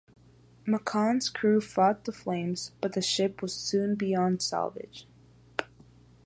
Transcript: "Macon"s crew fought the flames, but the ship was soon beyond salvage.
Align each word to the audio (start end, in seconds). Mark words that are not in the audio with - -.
"Macon"s 0.65 1.29
crew 1.29 1.61
fought 1.61 2.05
the 2.05 2.11
flames, 2.11 2.71
but 2.81 2.93
the 2.93 3.03
ship 3.03 3.39
was 3.39 3.53
soon 3.53 3.93
beyond 3.93 4.41
salvage. 4.41 5.05